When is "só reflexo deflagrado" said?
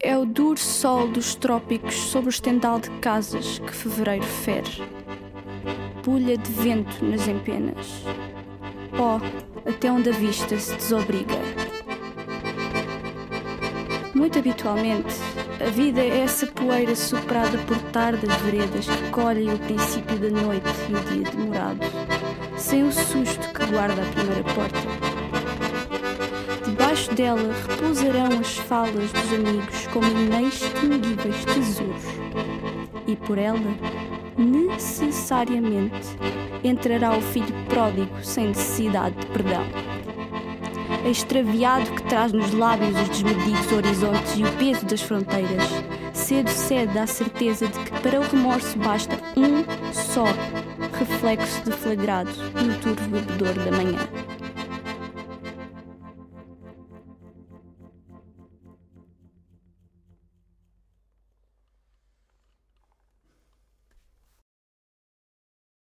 49.92-52.32